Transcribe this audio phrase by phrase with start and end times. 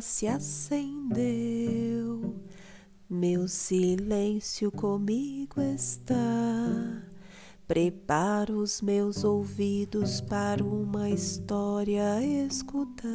[0.00, 1.16] se acendeu.
[3.08, 6.16] Meu silêncio comigo está.
[7.66, 13.06] Preparo os meus ouvidos para uma história escutar.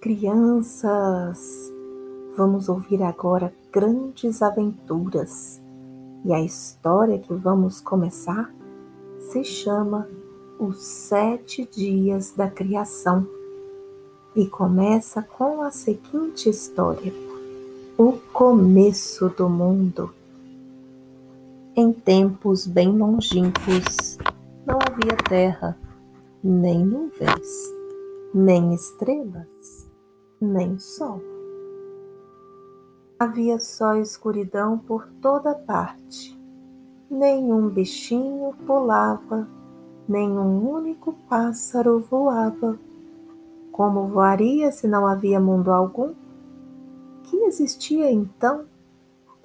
[0.00, 1.70] Crianças,
[2.38, 5.60] vamos ouvir agora grandes aventuras.
[6.24, 8.54] E a história que vamos começar
[9.18, 10.08] se chama
[10.56, 13.26] Os Sete Dias da Criação
[14.36, 17.12] e começa com a seguinte história:
[17.98, 20.14] O começo do mundo.
[21.74, 24.16] Em tempos bem longínquos,
[24.64, 25.76] não havia terra,
[26.42, 27.72] nem nuvens,
[28.32, 29.88] nem estrelas
[30.40, 31.20] nem sol.
[33.20, 36.38] Havia só escuridão por toda parte.
[37.10, 39.48] Nenhum bichinho pulava,
[40.08, 42.78] nenhum único pássaro voava.
[43.72, 46.14] Como voaria se não havia mundo algum?
[47.24, 48.66] Que existia então?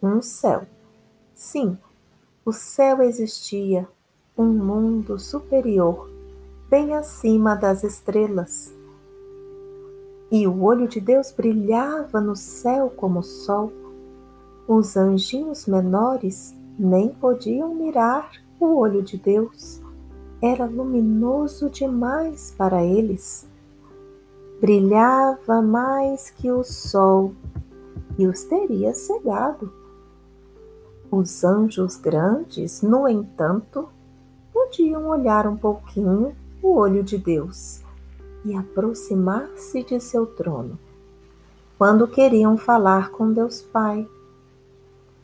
[0.04, 0.68] Um céu.
[1.34, 1.76] Sim,
[2.46, 3.90] o céu existia,
[4.38, 6.08] um mundo superior,
[6.70, 8.83] bem acima das estrelas
[10.34, 13.72] e o olho de Deus brilhava no céu como o sol.
[14.68, 19.80] Os anjinhos menores nem podiam mirar o olho de Deus.
[20.42, 23.48] Era luminoso demais para eles.
[24.60, 27.36] Brilhava mais que o sol
[28.18, 29.72] e os teria cegado.
[31.12, 33.88] Os anjos grandes, no entanto,
[34.52, 37.84] podiam olhar um pouquinho o olho de Deus
[38.46, 40.78] e aproximar-se de seu trono,
[41.78, 44.08] quando queriam falar com Deus Pai.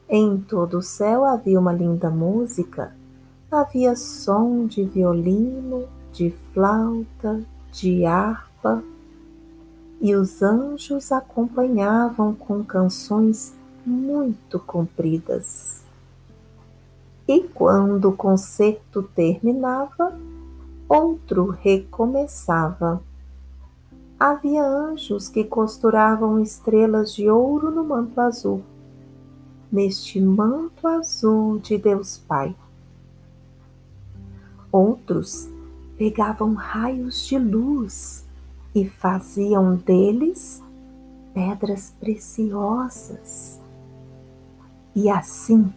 [0.08, 2.96] Em todo o céu havia uma linda música,
[3.52, 8.84] havia som de violino, de flauta, de harpa,
[10.02, 13.54] e os anjos acompanhavam com canções
[13.86, 15.84] muito compridas.
[17.28, 20.18] E quando o concerto terminava,
[20.88, 23.02] outro recomeçava.
[24.20, 28.62] Havia anjos que costuravam estrelas de ouro no manto azul,
[29.72, 32.54] neste manto azul de Deus Pai.
[34.70, 35.48] Outros
[35.98, 38.26] pegavam raios de luz
[38.76, 40.62] e faziam deles
[41.34, 43.58] pedras preciosas.
[44.94, 45.72] E assim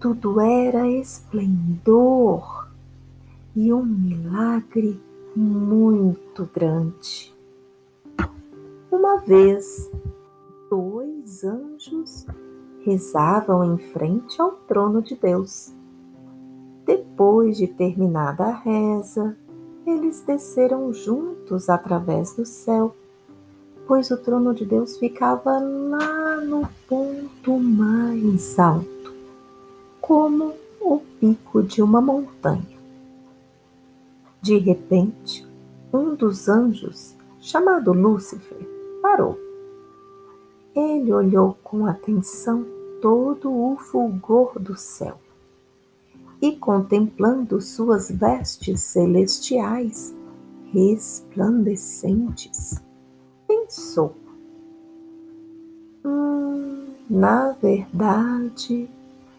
[0.00, 2.68] tudo era esplendor
[3.54, 5.00] e um milagre
[5.36, 7.35] muito grande.
[8.90, 9.90] Uma vez,
[10.70, 12.26] dois anjos
[12.84, 15.72] rezavam em frente ao trono de Deus.
[16.84, 19.36] Depois de terminada a reza,
[19.84, 22.94] eles desceram juntos através do céu,
[23.86, 29.12] pois o trono de Deus ficava lá no ponto mais alto,
[30.00, 32.76] como o pico de uma montanha.
[34.40, 35.46] De repente,
[35.92, 38.65] um dos anjos, chamado Lúcifer,
[39.06, 39.38] parou.
[40.74, 42.66] Ele olhou com atenção
[43.00, 45.16] todo o fulgor do céu
[46.42, 50.12] e, contemplando suas vestes celestiais
[50.72, 52.82] resplandecentes,
[53.46, 54.12] pensou:
[56.04, 58.90] Hum, na verdade,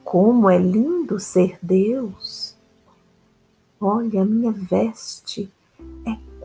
[0.01, 2.55] como é lindo ser Deus!
[3.81, 5.51] Olha, minha veste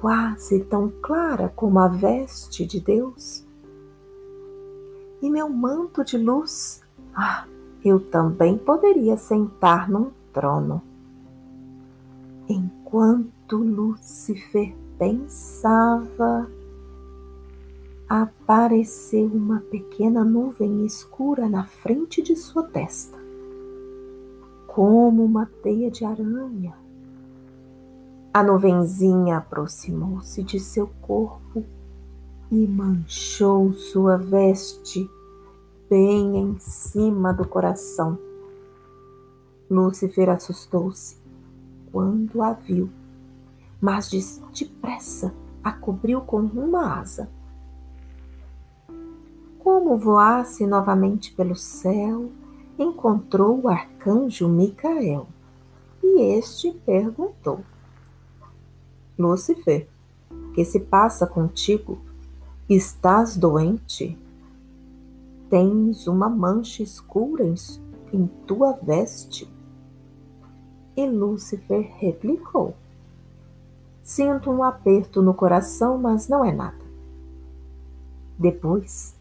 [0.03, 3.47] quase tão clara como a veste de Deus.
[5.23, 6.83] E meu manto de luz,
[7.15, 7.47] ah,
[7.85, 10.83] eu também poderia sentar num trono.
[12.49, 16.51] Enquanto Lúcifer pensava,
[18.09, 23.16] apareceu uma pequena nuvem escura na frente de sua testa,
[24.66, 26.82] como uma teia de aranha
[28.33, 31.65] a nuvenzinha aproximou-se de seu corpo
[32.51, 35.11] e manchou sua veste
[35.91, 38.19] bem em cima do coração.
[39.71, 41.17] Lúcifer assustou-se
[41.91, 42.89] quando a viu,
[43.79, 44.09] mas
[44.55, 47.29] depressa a cobriu com uma asa.
[49.59, 52.31] Como voasse novamente pelo céu,
[52.79, 55.27] encontrou o arcanjo Micael
[56.03, 57.61] e este perguntou:
[59.18, 59.88] Lúcifer,
[60.54, 61.98] que se passa contigo?
[62.68, 64.18] Estás doente?
[65.53, 67.54] tens uma mancha escura em,
[68.10, 69.47] em tua veste?
[70.97, 72.74] E Lúcifer replicou:
[74.03, 76.82] Sinto um aperto no coração, mas não é nada.
[78.38, 79.14] Depois,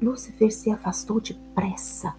[0.00, 2.14] Lúcifer se afastou depressa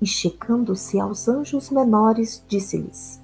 [0.00, 3.20] e, chegando-se aos anjos menores, disse-lhes: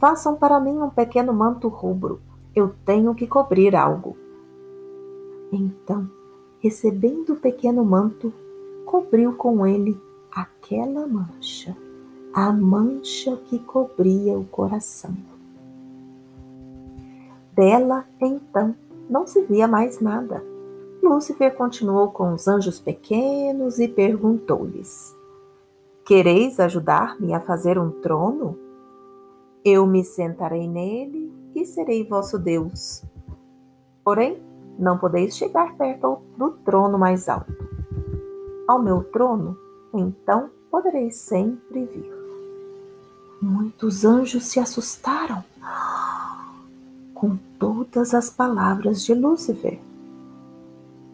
[0.00, 2.20] Façam para mim um pequeno manto rubro,
[2.56, 4.16] eu tenho que cobrir algo.
[5.52, 6.10] Então,
[6.58, 8.32] recebendo o pequeno manto,
[8.84, 9.96] cobriu com ele
[10.32, 11.76] aquela mancha
[12.32, 15.14] a mancha que cobria o coração.
[17.52, 18.74] Dela, então,
[19.08, 20.42] não se via mais nada.
[21.02, 25.14] Lúcifer continuou com os anjos pequenos e perguntou-lhes:
[26.04, 28.69] Quereis ajudar-me a fazer um trono?
[29.64, 33.02] Eu me sentarei nele e serei vosso Deus.
[34.02, 34.40] Porém,
[34.78, 37.52] não podeis chegar perto do trono mais alto.
[38.66, 39.58] Ao meu trono,
[39.92, 42.10] então podereis sempre vir.
[43.42, 45.44] Muitos anjos se assustaram
[47.14, 49.78] com todas as palavras de Lúcifer.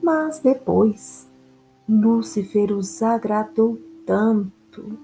[0.00, 1.26] Mas depois,
[1.88, 3.76] Lúcifer os agradou
[4.06, 4.96] tanto,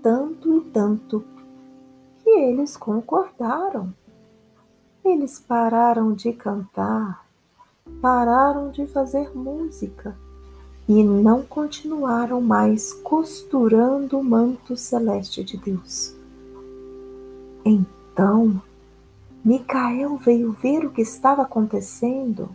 [0.00, 1.24] tanto e tanto,
[2.26, 3.94] que eles concordaram.
[5.04, 7.24] Eles pararam de cantar,
[8.02, 10.18] pararam de fazer música
[10.88, 16.16] e não continuaram mais costurando o manto celeste de Deus.
[17.64, 18.60] Então,
[19.44, 22.48] Micael veio ver o que estava acontecendo.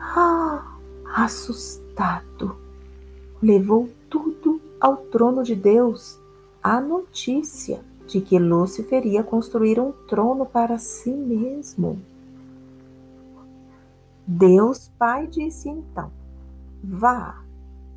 [0.00, 0.76] Ah,
[1.14, 2.56] assustado,
[3.40, 6.18] levou tudo ao trono de Deus
[6.60, 12.00] a notícia de que Lúcifer ia construir um trono para si mesmo.
[14.26, 16.10] Deus Pai disse então:
[16.82, 17.42] Vá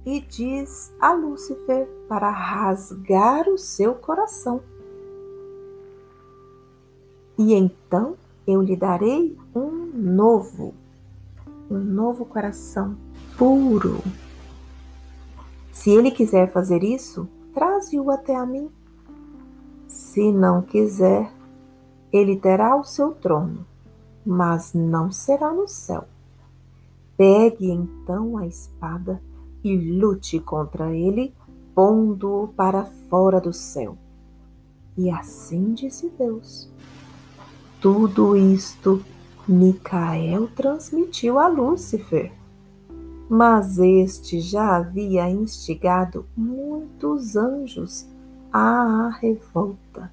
[0.06, 4.62] e diz a Lúcifer para rasgar o seu coração
[7.40, 10.74] e então eu lhe darei um novo,
[11.72, 12.98] um novo coração
[13.38, 14.04] puro.
[15.72, 18.70] Se ele quiser fazer isso, traze-o até a mim.
[20.20, 21.32] Se não quiser,
[22.12, 23.66] ele terá o seu trono,
[24.26, 26.10] mas não será no céu.
[27.16, 29.24] Pegue então a espada
[29.64, 31.34] e lute contra ele,
[31.74, 33.98] pondo-o para fora do céu.
[34.98, 36.70] E assim disse Deus.
[37.80, 39.02] Tudo isto
[39.48, 42.30] Micael transmitiu a Lúcifer,
[43.30, 48.06] mas este já havia instigado muitos anjos
[48.52, 50.12] à revolta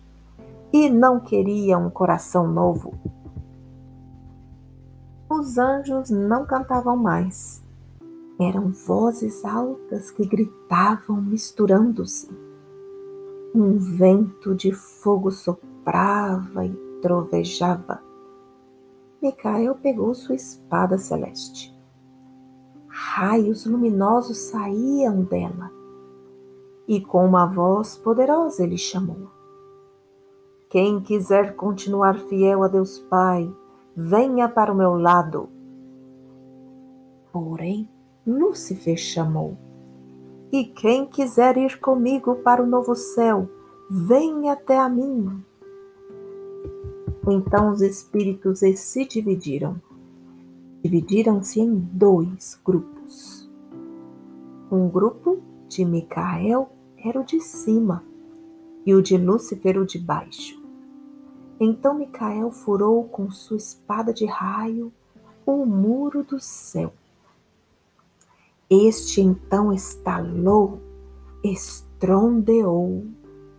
[0.72, 2.94] e não queria um coração novo.
[5.28, 7.62] Os anjos não cantavam mais.
[8.38, 12.28] Eram vozes altas que gritavam misturando-se.
[13.54, 18.02] Um vento de fogo soprava e trovejava.
[19.22, 21.74] Micael pegou sua espada celeste.
[22.86, 25.75] Raios luminosos saíam dela
[26.88, 29.28] e com uma voz poderosa ele chamou:
[30.68, 33.52] Quem quiser continuar fiel a Deus Pai,
[33.94, 35.48] venha para o meu lado.
[37.32, 37.88] Porém,
[38.26, 39.56] Lúcifer chamou:
[40.52, 43.48] E quem quiser ir comigo para o novo céu,
[43.90, 45.44] venha até a mim.
[47.28, 49.80] Então os espíritos se dividiram.
[50.82, 53.50] Dividiram-se em dois grupos.
[54.70, 56.70] Um grupo de Micael
[57.08, 58.02] era o de cima
[58.84, 60.60] e o de Lúcifer o de baixo.
[61.58, 64.92] Então Micael furou com sua espada de raio
[65.46, 66.92] o muro do céu.
[68.68, 70.80] Este então estalou,
[71.42, 73.06] estrondeou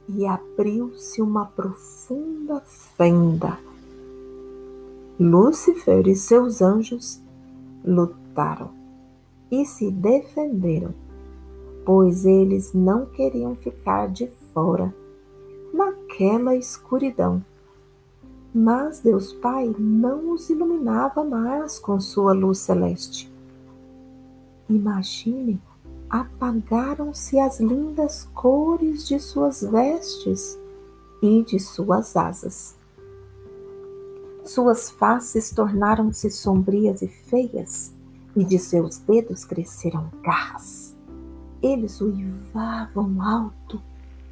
[0.09, 3.57] e abriu-se uma profunda fenda.
[5.19, 7.21] Lúcifer e seus anjos
[7.83, 8.69] lutaram
[9.49, 10.93] e se defenderam,
[11.87, 14.93] pois eles não queriam ficar de fora
[15.73, 17.41] naquela escuridão.
[18.53, 23.31] Mas Deus Pai não os iluminava mais com sua luz celeste.
[24.69, 25.61] Imagine
[26.09, 30.59] apagaram-se as lindas cores de suas vestes
[31.21, 32.75] e de suas asas.
[34.43, 37.93] Suas faces tornaram-se sombrias e feias,
[38.35, 40.96] e de seus dedos cresceram garras.
[41.61, 43.81] Eles uivavam alto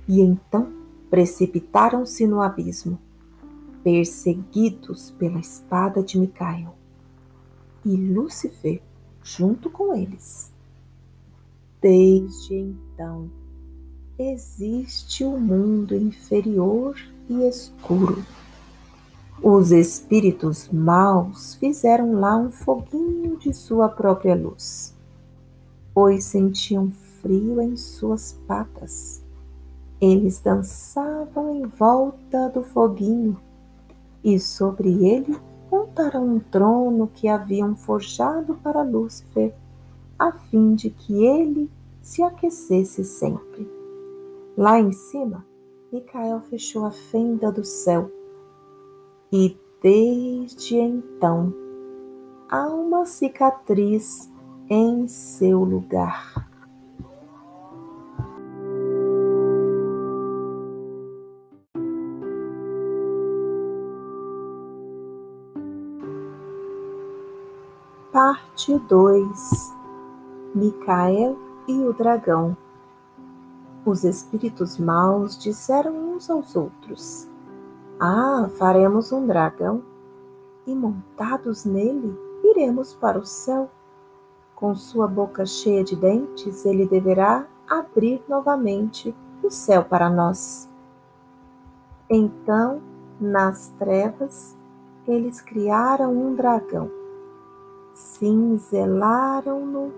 [0.08, 0.72] e então
[1.10, 3.00] precipitaram-se no abismo,
[3.84, 6.76] perseguidos pela espada de Micael,
[7.84, 8.82] e Lúcifer
[9.24, 10.52] junto com eles.
[11.82, 13.30] Desde então,
[14.18, 16.96] existe o um mundo inferior
[17.30, 18.24] e escuro.
[19.42, 24.96] Os espíritos maus fizeram lá um foguinho de sua própria luz,
[25.94, 26.92] pois sentiam
[27.26, 29.26] frio em suas patas.
[30.00, 33.36] Eles dançavam em volta do foguinho
[34.24, 35.36] e sobre ele
[35.72, 39.56] montaram um trono que haviam forjado para Lúcifer,
[40.20, 41.68] a fim de que ele
[42.00, 43.68] se aquecesse sempre.
[44.56, 45.44] Lá em cima,
[45.92, 48.12] Micael fechou a fenda do céu
[49.32, 51.52] e desde então
[52.48, 54.30] há uma cicatriz
[54.70, 56.55] em seu lugar.
[68.16, 69.74] Parte 2
[70.56, 72.56] Micael e o dragão.
[73.86, 77.28] Os espíritos maus disseram uns aos outros:
[78.00, 79.84] Ah, faremos um dragão
[80.66, 83.70] e montados nele iremos para o céu.
[84.56, 90.70] Com sua boca cheia de dentes, ele deverá abrir novamente o céu para nós.
[92.10, 92.82] Então,
[93.20, 94.56] nas trevas,
[95.06, 97.04] eles criaram um dragão
[97.96, 99.92] cinzelaram-no,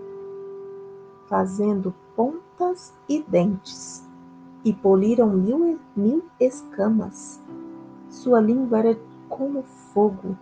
[1.25, 4.07] fazendo pontas e dentes,
[4.63, 7.41] e poliram mil, mil escamas.
[8.07, 10.37] Sua língua era como fogo,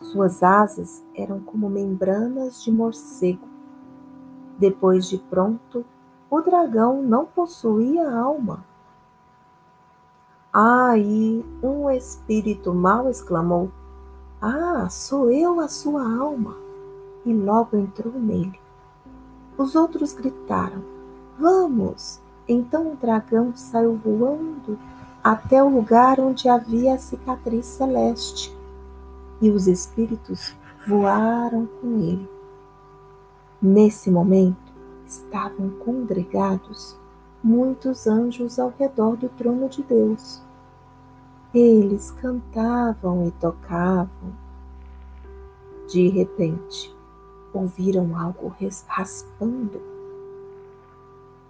[0.00, 3.48] suas asas eram como membranas de morcego.
[4.58, 5.84] Depois de pronto,
[6.30, 8.64] o dragão não possuía alma.
[10.52, 13.70] Aí um espírito mau exclamou:
[14.40, 16.56] ah, sou eu a sua alma!
[17.26, 18.58] E logo entrou nele.
[19.56, 20.82] Os outros gritaram:
[21.38, 22.20] Vamos!
[22.46, 24.78] Então o dragão saiu voando
[25.22, 28.56] até o lugar onde havia a cicatriz celeste,
[29.40, 30.54] e os espíritos
[30.86, 32.30] voaram com ele.
[33.60, 34.72] Nesse momento
[35.04, 36.96] estavam congregados
[37.42, 40.42] muitos anjos ao redor do trono de Deus
[41.54, 44.32] eles cantavam e tocavam.
[45.88, 46.94] De repente,
[47.52, 48.54] ouviram algo
[48.86, 49.80] raspando.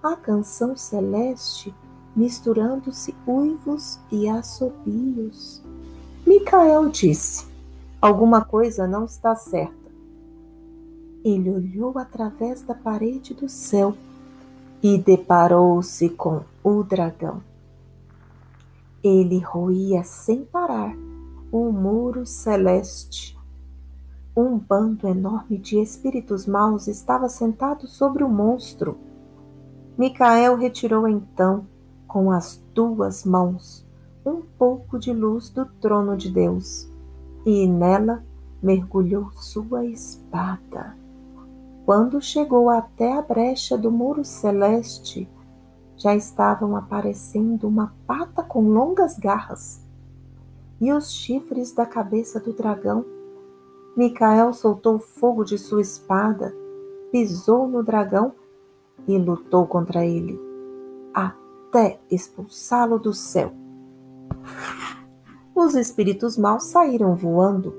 [0.02, 1.74] A canção celeste
[2.14, 5.62] misturando-se uivos e assobios.
[6.26, 7.46] Micael disse:
[8.00, 9.76] Alguma coisa não está certa.
[11.24, 13.96] Ele olhou através da parede do céu
[14.82, 17.47] e deparou-se com o dragão.
[19.10, 20.94] Ele roía sem parar
[21.50, 23.38] o muro celeste.
[24.36, 28.98] Um bando enorme de espíritos maus estava sentado sobre o monstro.
[29.96, 31.66] Micael retirou então,
[32.06, 33.82] com as duas mãos,
[34.26, 36.86] um pouco de luz do trono de Deus
[37.46, 38.22] e nela
[38.62, 40.94] mergulhou sua espada.
[41.86, 45.26] Quando chegou até a brecha do muro celeste,
[45.98, 49.82] já estavam aparecendo uma pata com longas garras
[50.80, 53.04] e os chifres da cabeça do dragão.
[53.96, 56.54] Micael soltou fogo de sua espada,
[57.10, 58.32] pisou no dragão
[59.08, 60.40] e lutou contra ele,
[61.12, 63.52] até expulsá-lo do céu.
[65.52, 67.74] Os espíritos maus saíram voando.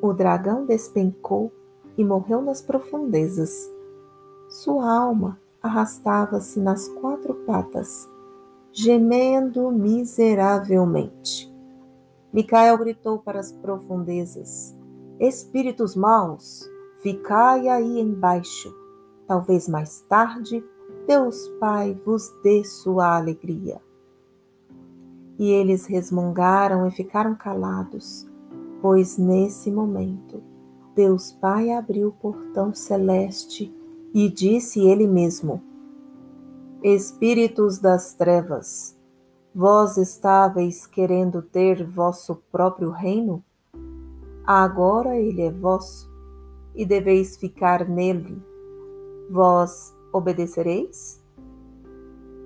[0.00, 1.52] O dragão despencou
[1.98, 3.68] e morreu nas profundezas.
[4.48, 8.08] Sua alma arrastava-se nas quatro patas,
[8.72, 11.50] gemendo miseravelmente.
[12.32, 14.76] Micael gritou para as profundezas:
[15.20, 16.68] Espíritos maus,
[17.00, 18.74] ficai aí embaixo.
[19.26, 20.64] Talvez mais tarde
[21.06, 23.80] Deus Pai vos dê sua alegria.
[25.38, 28.26] E eles resmungaram e ficaram calados,
[28.80, 30.42] pois nesse momento
[30.94, 33.72] Deus Pai abriu o portão celeste
[34.14, 35.62] e disse ele mesmo:
[36.82, 38.96] Espíritos das trevas,
[39.54, 43.42] vós estáveis querendo ter vosso próprio reino?
[44.44, 46.10] Agora ele é vosso,
[46.74, 48.42] e deveis ficar nele.
[49.30, 51.22] Vós obedecereis?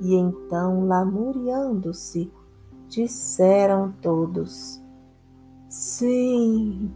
[0.00, 2.30] E então, lamuriando-se,
[2.88, 4.80] disseram todos:
[5.68, 6.92] Sim.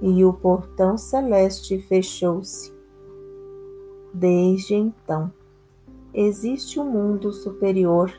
[0.00, 2.77] E o portão celeste fechou-se
[4.20, 5.32] Desde então,
[6.12, 8.12] existe um mundo superior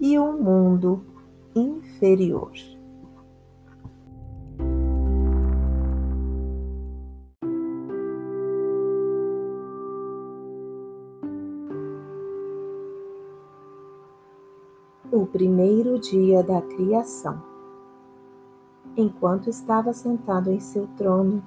[0.00, 1.04] e um mundo
[1.54, 2.50] inferior.
[15.12, 17.42] O primeiro dia da criação.
[18.96, 21.44] Enquanto estava sentado em seu trono,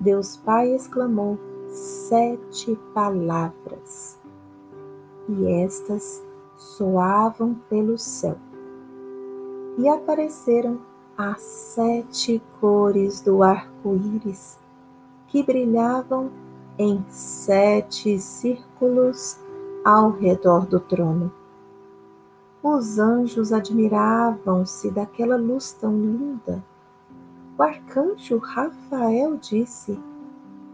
[0.00, 1.38] Deus Pai exclamou
[1.76, 4.18] sete palavras,
[5.28, 6.24] e estas
[6.56, 8.36] soavam pelo céu.
[9.76, 10.80] E apareceram
[11.18, 14.58] as sete cores do arco-íris
[15.28, 16.30] que brilhavam
[16.78, 19.38] em sete círculos
[19.84, 21.30] ao redor do trono.
[22.62, 26.64] Os anjos admiravam-se daquela luz tão linda.
[27.58, 29.98] O arcanjo Rafael disse: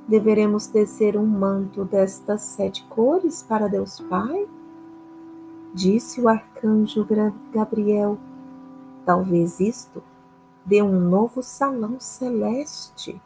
[0.06, 4.48] Deveremos tecer um manto destas sete cores para Deus Pai?
[5.72, 7.06] Disse o arcanjo
[7.52, 8.18] Gabriel:
[9.04, 10.02] Talvez isto
[10.66, 13.20] dê um novo salão celeste.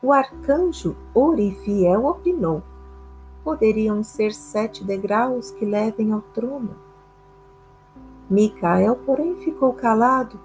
[0.00, 2.62] O arcanjo Orifiel opinou:
[3.42, 6.76] poderiam ser sete degraus que levem ao trono.
[8.30, 10.40] Micael, porém, ficou calado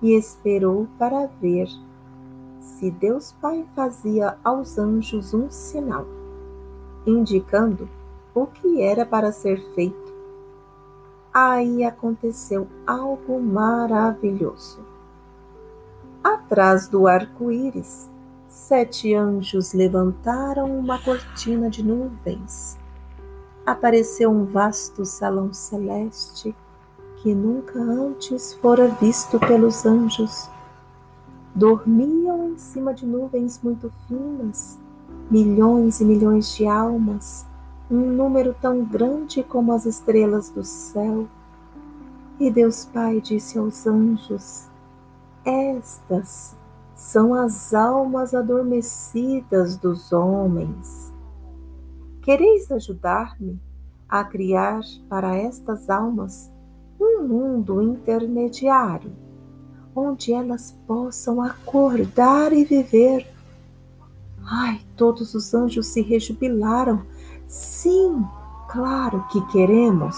[0.00, 1.68] e esperou para ver
[2.68, 6.06] se Deus Pai fazia aos anjos um sinal,
[7.06, 7.88] indicando
[8.34, 10.12] o que era para ser feito.
[11.32, 14.80] Aí aconteceu algo maravilhoso.
[16.22, 18.08] Atrás do arco-íris,
[18.46, 22.78] sete anjos levantaram uma cortina de nuvens.
[23.64, 26.54] Apareceu um vasto salão celeste
[27.16, 30.48] que nunca antes fora visto pelos anjos.
[31.58, 34.78] Dormiam em cima de nuvens muito finas,
[35.28, 37.44] milhões e milhões de almas,
[37.90, 41.26] um número tão grande como as estrelas do céu.
[42.38, 44.68] E Deus Pai disse aos anjos:
[45.44, 46.56] Estas
[46.94, 51.12] são as almas adormecidas dos homens.
[52.22, 53.60] Quereis ajudar-me
[54.08, 56.52] a criar para estas almas
[57.00, 59.10] um mundo intermediário,
[59.98, 63.26] onde elas possam acordar e viver.
[64.44, 67.02] Ai, todos os anjos se rejubilaram.
[67.46, 68.24] Sim,
[68.68, 70.16] claro que queremos.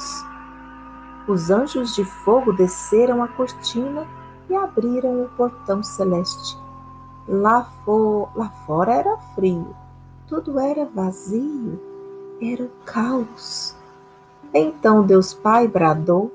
[1.27, 4.07] Os anjos de fogo desceram a cortina
[4.49, 6.59] e abriram o portão celeste.
[7.29, 9.75] Lá, for, lá fora era frio,
[10.27, 11.81] tudo era vazio,
[12.41, 13.77] era caos.
[14.53, 16.33] Então Deus Pai bradou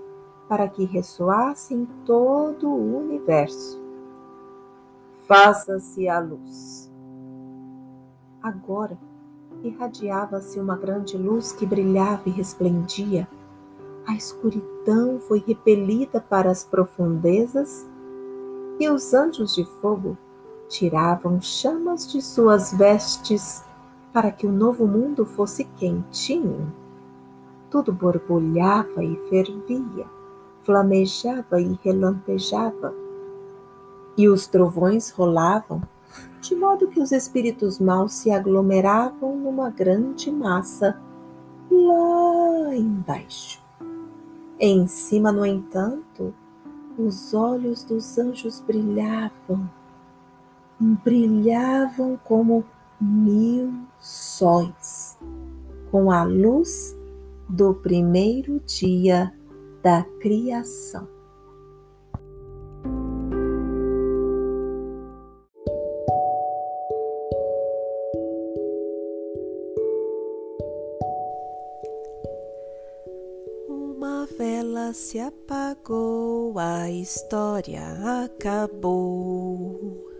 [0.47, 3.81] para que ressoasse em todo o universo.
[5.27, 6.91] Faça-se a luz.
[8.41, 8.97] Agora
[9.63, 13.27] irradiava-se uma grande luz que brilhava e resplendia.
[14.05, 17.87] A escuridão foi repelida para as profundezas
[18.79, 20.15] e os anjos de fogo
[20.67, 23.63] tiravam chamas de suas vestes
[24.13, 26.71] para que o novo mundo fosse quentinho.
[27.69, 30.05] Tudo borbulhava e fervia,
[30.65, 32.93] flamejava e relampejava,
[34.17, 35.81] e os trovões rolavam,
[36.41, 40.99] de modo que os espíritos maus se aglomeravam numa grande massa
[41.71, 43.63] lá embaixo.
[44.59, 46.33] Em cima, no entanto,
[46.97, 49.69] os olhos dos anjos brilhavam
[50.79, 52.65] brilhavam como
[52.99, 55.17] mil sóis,
[55.89, 56.95] com a luz
[57.47, 59.33] do primeiro dia
[59.85, 61.07] da criação.
[73.69, 77.83] Uma vela se apagou, a história
[78.23, 80.14] acabou.